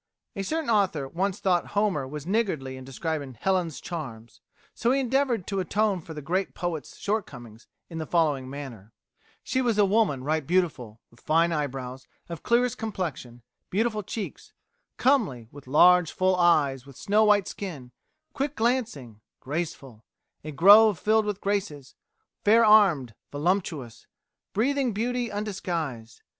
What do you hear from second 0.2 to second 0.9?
A certain